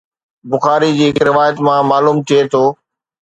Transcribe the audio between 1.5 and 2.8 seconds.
مان معلوم ٿئي ٿو